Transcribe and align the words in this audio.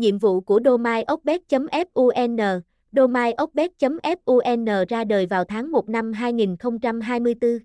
Nhiệm 0.00 0.18
vụ 0.18 0.40
của 0.40 0.60
Domain 0.64 1.04
Oxbet.fun 1.12 2.60
Domain 2.92 3.34
Oxbet.fun 3.42 4.84
ra 4.88 5.04
đời 5.04 5.26
vào 5.26 5.44
tháng 5.44 5.72
1 5.72 5.88
năm 5.88 6.12
2024. 6.12 7.58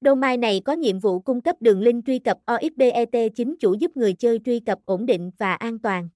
Domain 0.00 0.40
này 0.40 0.60
có 0.64 0.72
nhiệm 0.72 0.98
vụ 0.98 1.20
cung 1.20 1.40
cấp 1.40 1.56
đường 1.60 1.80
link 1.80 2.06
truy 2.06 2.18
cập 2.18 2.38
OXBET 2.52 3.34
chính 3.34 3.56
chủ 3.60 3.74
giúp 3.74 3.96
người 3.96 4.12
chơi 4.12 4.40
truy 4.44 4.60
cập 4.60 4.78
ổn 4.84 5.06
định 5.06 5.30
và 5.38 5.54
an 5.54 5.78
toàn. 5.78 6.08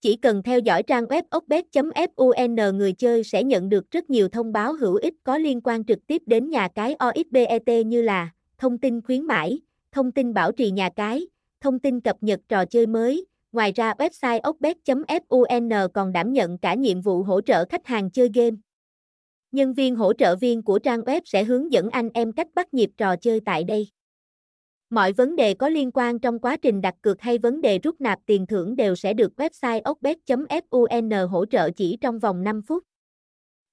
Chỉ 0.00 0.16
cần 0.16 0.42
theo 0.42 0.58
dõi 0.58 0.82
trang 0.82 1.04
web 1.04 1.22
oxbet.fun 1.36 2.76
người 2.76 2.92
chơi 2.92 3.24
sẽ 3.24 3.44
nhận 3.44 3.68
được 3.68 3.90
rất 3.90 4.10
nhiều 4.10 4.28
thông 4.28 4.52
báo 4.52 4.72
hữu 4.72 4.94
ích 4.94 5.14
có 5.24 5.38
liên 5.38 5.60
quan 5.60 5.84
trực 5.84 6.06
tiếp 6.06 6.22
đến 6.26 6.50
nhà 6.50 6.68
cái 6.68 6.96
OXBET 7.08 7.86
như 7.86 8.02
là 8.02 8.30
thông 8.58 8.78
tin 8.78 9.00
khuyến 9.02 9.22
mãi, 9.22 9.60
thông 9.92 10.12
tin 10.12 10.34
bảo 10.34 10.52
trì 10.52 10.70
nhà 10.70 10.90
cái, 10.96 11.26
thông 11.60 11.78
tin 11.78 12.00
cập 12.00 12.16
nhật 12.20 12.40
trò 12.48 12.64
chơi 12.64 12.86
mới. 12.86 13.26
Ngoài 13.52 13.72
ra 13.76 13.92
website 13.98 14.50
oxbet.fun 14.50 15.88
còn 15.94 16.12
đảm 16.12 16.32
nhận 16.32 16.58
cả 16.58 16.74
nhiệm 16.74 17.00
vụ 17.00 17.22
hỗ 17.22 17.40
trợ 17.40 17.64
khách 17.68 17.86
hàng 17.86 18.10
chơi 18.10 18.30
game. 18.34 18.56
Nhân 19.52 19.74
viên 19.74 19.96
hỗ 19.96 20.12
trợ 20.12 20.36
viên 20.36 20.62
của 20.62 20.78
trang 20.78 21.00
web 21.00 21.20
sẽ 21.24 21.44
hướng 21.44 21.72
dẫn 21.72 21.90
anh 21.90 22.10
em 22.14 22.32
cách 22.32 22.48
bắt 22.54 22.74
nhịp 22.74 22.90
trò 22.96 23.16
chơi 23.16 23.40
tại 23.40 23.64
đây. 23.64 23.88
Mọi 24.90 25.12
vấn 25.12 25.36
đề 25.36 25.54
có 25.54 25.68
liên 25.68 25.90
quan 25.94 26.18
trong 26.18 26.38
quá 26.38 26.56
trình 26.56 26.80
đặt 26.80 26.94
cược 27.02 27.20
hay 27.20 27.38
vấn 27.38 27.60
đề 27.60 27.78
rút 27.78 28.00
nạp 28.00 28.18
tiền 28.26 28.46
thưởng 28.46 28.76
đều 28.76 28.96
sẽ 28.96 29.14
được 29.14 29.32
website 29.36 29.90
oxbet.fun 29.90 31.26
hỗ 31.26 31.46
trợ 31.46 31.70
chỉ 31.70 31.98
trong 32.00 32.18
vòng 32.18 32.44
5 32.44 32.62
phút. 32.62 32.84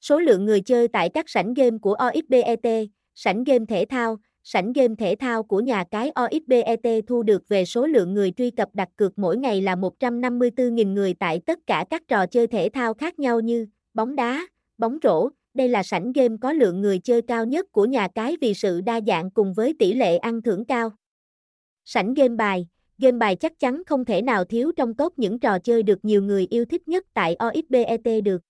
Số 0.02 0.20
lượng 0.20 0.46
người 0.46 0.62
chơi 0.62 0.88
tại 0.88 1.10
các 1.14 1.30
sảnh 1.30 1.54
game 1.54 1.78
của 1.82 1.94
OXBET, 1.94 2.90
sảnh 3.16 3.44
game 3.44 3.66
thể 3.66 3.86
thao, 3.90 4.18
sảnh 4.44 4.74
game 4.74 4.96
thể 4.98 5.16
thao 5.16 5.44
của 5.44 5.60
nhà 5.60 5.84
cái 5.92 6.12
OXBET 6.22 7.06
thu 7.08 7.24
được 7.24 7.50
về 7.50 7.66
số 7.66 7.88
lượng 7.88 8.14
người 8.14 8.32
truy 8.32 8.52
cập 8.52 8.70
đặt 8.74 8.90
cược 8.96 9.20
mỗi 9.20 9.38
ngày 9.38 9.62
là 9.62 9.76
154.000 9.76 10.94
người 10.94 11.14
tại 11.14 11.40
tất 11.46 11.60
cả 11.68 11.86
các 11.90 12.08
trò 12.08 12.26
chơi 12.26 12.48
thể 12.48 12.70
thao 12.74 12.94
khác 12.94 13.20
nhau 13.20 13.40
như 13.40 13.68
bóng 13.94 14.16
đá, 14.16 14.48
bóng 14.78 14.98
rổ. 15.04 15.30
Đây 15.54 15.70
là 15.70 15.84
sảnh 15.84 16.12
game 16.12 16.36
có 16.42 16.54
lượng 16.54 16.82
người 16.82 17.00
chơi 17.00 17.22
cao 17.22 17.46
nhất 17.46 17.72
của 17.72 17.86
nhà 17.86 18.08
cái 18.16 18.38
vì 18.42 18.54
sự 18.54 18.82
đa 18.82 19.02
dạng 19.08 19.32
cùng 19.32 19.54
với 19.54 19.76
tỷ 19.80 19.94
lệ 19.94 20.18
ăn 20.18 20.42
thưởng 20.42 20.66
cao. 20.66 20.92
Sảnh 21.86 22.14
game 22.14 22.36
bài, 22.36 22.68
game 22.98 23.18
bài 23.18 23.36
chắc 23.36 23.60
chắn 23.60 23.84
không 23.86 24.06
thể 24.06 24.22
nào 24.22 24.46
thiếu 24.46 24.72
trong 24.76 24.94
top 24.94 25.20
những 25.20 25.40
trò 25.40 25.60
chơi 25.60 25.84
được 25.84 26.06
nhiều 26.06 26.22
người 26.22 26.48
yêu 26.50 26.66
thích 26.66 26.88
nhất 26.88 27.06
tại 27.14 27.36
OXBET 27.46 28.24
được. 28.24 28.42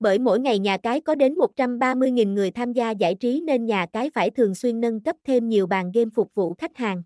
Bởi 0.00 0.18
mỗi 0.18 0.40
ngày 0.40 0.58
nhà 0.58 0.76
cái 0.76 1.00
có 1.00 1.14
đến 1.14 1.34
130.000 1.34 2.32
người 2.32 2.50
tham 2.50 2.72
gia 2.72 2.90
giải 2.90 3.14
trí 3.14 3.40
nên 3.40 3.66
nhà 3.66 3.86
cái 3.92 4.10
phải 4.10 4.30
thường 4.30 4.54
xuyên 4.54 4.80
nâng 4.80 5.00
cấp 5.00 5.16
thêm 5.24 5.48
nhiều 5.48 5.66
bàn 5.66 5.92
game 5.94 6.10
phục 6.14 6.34
vụ 6.34 6.54
khách 6.54 6.76
hàng. 6.76 7.02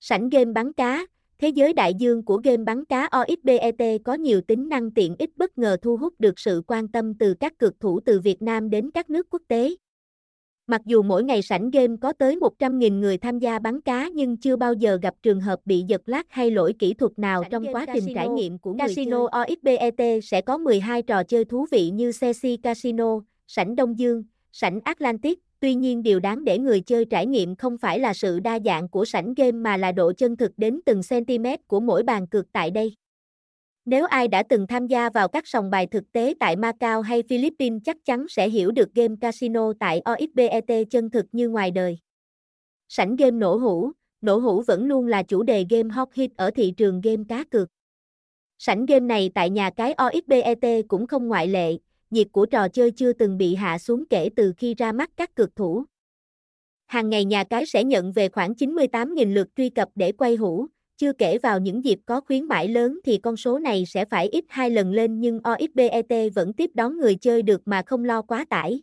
Sảnh 0.00 0.28
game 0.28 0.52
bắn 0.52 0.72
cá, 0.72 1.06
thế 1.38 1.48
giới 1.48 1.72
đại 1.72 1.94
dương 1.94 2.24
của 2.24 2.40
game 2.44 2.64
bắn 2.64 2.84
cá 2.84 3.08
OXBET 3.12 4.00
có 4.04 4.14
nhiều 4.14 4.40
tính 4.40 4.68
năng 4.68 4.90
tiện 4.90 5.16
ích 5.18 5.36
bất 5.36 5.58
ngờ 5.58 5.76
thu 5.82 5.96
hút 5.96 6.14
được 6.18 6.38
sự 6.38 6.62
quan 6.66 6.88
tâm 6.88 7.14
từ 7.18 7.34
các 7.34 7.58
cực 7.58 7.80
thủ 7.80 8.00
từ 8.00 8.20
Việt 8.20 8.42
Nam 8.42 8.70
đến 8.70 8.90
các 8.90 9.10
nước 9.10 9.26
quốc 9.30 9.42
tế. 9.48 9.74
Mặc 10.66 10.80
dù 10.84 11.02
mỗi 11.02 11.24
ngày 11.24 11.42
sảnh 11.42 11.70
game 11.70 11.96
có 12.00 12.12
tới 12.12 12.36
100.000 12.36 12.98
người 12.98 13.18
tham 13.18 13.38
gia 13.38 13.58
bắn 13.58 13.80
cá 13.80 14.08
nhưng 14.14 14.36
chưa 14.36 14.56
bao 14.56 14.72
giờ 14.72 14.98
gặp 15.02 15.14
trường 15.22 15.40
hợp 15.40 15.60
bị 15.64 15.84
giật 15.88 16.02
lag 16.06 16.22
hay 16.28 16.50
lỗi 16.50 16.74
kỹ 16.78 16.94
thuật 16.94 17.18
nào 17.18 17.42
sảnh 17.42 17.50
trong 17.50 17.64
quá 17.72 17.86
trình 17.94 18.04
trải 18.14 18.28
nghiệm 18.28 18.58
của 18.58 18.74
Casino 18.78 19.18
người 19.18 19.28
chơi. 19.32 19.78
OXBET 19.78 20.24
sẽ 20.24 20.40
có 20.40 20.58
12 20.58 21.02
trò 21.02 21.24
chơi 21.24 21.44
thú 21.44 21.66
vị 21.70 21.90
như 21.90 22.12
Ceci 22.20 22.56
Casino, 22.56 23.20
sảnh 23.46 23.76
Đông 23.76 23.98
Dương, 23.98 24.24
sảnh 24.52 24.80
Atlantic. 24.84 25.38
Tuy 25.60 25.74
nhiên 25.74 26.02
điều 26.02 26.20
đáng 26.20 26.44
để 26.44 26.58
người 26.58 26.80
chơi 26.80 27.04
trải 27.04 27.26
nghiệm 27.26 27.56
không 27.56 27.78
phải 27.78 27.98
là 27.98 28.14
sự 28.14 28.40
đa 28.40 28.58
dạng 28.64 28.88
của 28.88 29.04
sảnh 29.04 29.34
game 29.34 29.52
mà 29.52 29.76
là 29.76 29.92
độ 29.92 30.12
chân 30.12 30.36
thực 30.36 30.52
đến 30.56 30.80
từng 30.86 31.00
cm 31.10 31.46
của 31.66 31.80
mỗi 31.80 32.02
bàn 32.02 32.26
cược 32.26 32.52
tại 32.52 32.70
đây. 32.70 32.94
Nếu 33.84 34.06
ai 34.06 34.28
đã 34.28 34.42
từng 34.48 34.66
tham 34.66 34.86
gia 34.86 35.10
vào 35.10 35.28
các 35.28 35.46
sòng 35.46 35.70
bài 35.70 35.86
thực 35.86 36.12
tế 36.12 36.34
tại 36.40 36.56
Macau 36.56 37.02
hay 37.02 37.22
Philippines 37.28 37.82
chắc 37.84 37.96
chắn 38.04 38.26
sẽ 38.28 38.48
hiểu 38.48 38.70
được 38.70 38.94
game 38.94 39.14
casino 39.20 39.72
tại 39.80 40.02
OXBET 40.04 40.90
chân 40.90 41.10
thực 41.10 41.26
như 41.32 41.48
ngoài 41.48 41.70
đời. 41.70 41.98
Sảnh 42.88 43.16
game 43.16 43.30
nổ 43.30 43.56
hũ, 43.56 43.92
nổ 44.20 44.36
hũ 44.36 44.62
vẫn 44.66 44.86
luôn 44.86 45.06
là 45.06 45.22
chủ 45.22 45.42
đề 45.42 45.66
game 45.70 45.88
hot 45.88 46.08
hit 46.14 46.30
ở 46.36 46.50
thị 46.50 46.74
trường 46.76 47.00
game 47.00 47.22
cá 47.28 47.44
cược. 47.44 47.68
Sảnh 48.58 48.86
game 48.86 49.06
này 49.06 49.30
tại 49.34 49.50
nhà 49.50 49.70
cái 49.70 49.94
OXBET 50.04 50.88
cũng 50.88 51.06
không 51.06 51.28
ngoại 51.28 51.46
lệ, 51.46 51.78
nhiệt 52.10 52.26
của 52.32 52.46
trò 52.46 52.68
chơi 52.68 52.90
chưa 52.90 53.12
từng 53.12 53.38
bị 53.38 53.54
hạ 53.54 53.78
xuống 53.78 54.04
kể 54.10 54.28
từ 54.36 54.52
khi 54.56 54.74
ra 54.74 54.92
mắt 54.92 55.10
các 55.16 55.34
cược 55.34 55.56
thủ. 55.56 55.84
Hàng 56.86 57.10
ngày 57.10 57.24
nhà 57.24 57.44
cái 57.44 57.66
sẽ 57.66 57.84
nhận 57.84 58.12
về 58.12 58.28
khoảng 58.28 58.52
98.000 58.52 59.34
lượt 59.34 59.48
truy 59.56 59.70
cập 59.70 59.88
để 59.94 60.12
quay 60.12 60.36
hũ, 60.36 60.66
chưa 60.96 61.12
kể 61.12 61.38
vào 61.38 61.58
những 61.60 61.84
dịp 61.84 61.98
có 62.06 62.20
khuyến 62.20 62.44
mãi 62.48 62.68
lớn 62.68 63.00
thì 63.04 63.18
con 63.18 63.36
số 63.36 63.58
này 63.58 63.84
sẽ 63.86 64.04
phải 64.04 64.28
ít 64.28 64.44
hai 64.48 64.70
lần 64.70 64.92
lên 64.92 65.20
nhưng 65.20 65.40
OXBET 65.44 66.34
vẫn 66.34 66.52
tiếp 66.52 66.70
đón 66.74 66.98
người 66.98 67.14
chơi 67.14 67.42
được 67.42 67.62
mà 67.68 67.82
không 67.86 68.04
lo 68.04 68.22
quá 68.22 68.44
tải. 68.50 68.82